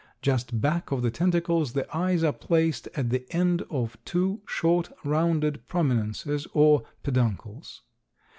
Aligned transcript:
Just 0.23 0.59
back 0.59 0.91
of 0.91 1.03
the 1.03 1.11
tentacles 1.11 1.73
the 1.73 1.85
eyes 1.95 2.23
are 2.23 2.33
placed 2.33 2.87
at 2.95 3.11
the 3.11 3.23
end 3.31 3.61
of 3.69 3.97
two 4.03 4.41
short, 4.47 4.89
rounded 5.03 5.67
prominences 5.67 6.47
or 6.55 6.83
peduncles. 7.03 7.83